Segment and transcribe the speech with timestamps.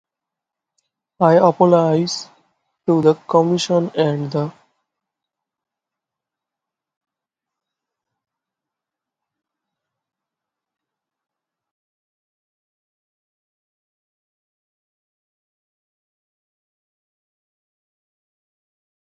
[1.19, 2.27] I apologize
[2.87, 4.53] to the commission and to John Stossel.